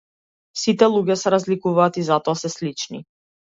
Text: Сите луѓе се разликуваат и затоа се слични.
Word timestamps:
Сите 0.61 0.87
луѓе 0.93 1.17
се 1.25 1.33
разликуваат 1.35 2.01
и 2.03 2.07
затоа 2.11 2.43
се 2.43 2.53
слични. 2.57 3.07